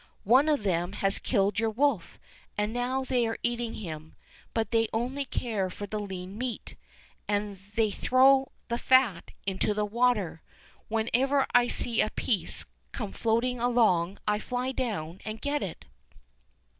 One 0.23 0.49
of 0.49 0.63
them 0.63 0.93
has 0.93 1.19
killed 1.19 1.59
your 1.59 1.69
wolf, 1.69 2.17
and 2.57 2.73
now 2.73 3.03
they 3.03 3.27
are 3.27 3.37
eat 3.43 3.59
ing 3.59 3.75
him, 3.75 4.15
but 4.51 4.71
they 4.71 4.87
only 4.91 5.25
care 5.25 5.69
for 5.69 5.85
the 5.85 5.99
lean 5.99 6.39
meat, 6.39 6.75
and 7.27 7.59
they 7.75 7.91
throw 7.91 8.51
the 8.67 8.79
fat 8.79 9.29
into 9.45 9.75
the 9.75 9.85
water. 9.85 10.41
When 10.87 11.07
ever 11.13 11.45
I 11.53 11.67
see 11.67 12.01
a 12.01 12.09
piece 12.09 12.65
come 12.91 13.11
floating 13.11 13.59
along 13.59 14.17
I 14.27 14.39
fly 14.39 14.71
down 14.71 15.21
and 15.23 15.39
get 15.39 15.61
it." 15.61 15.85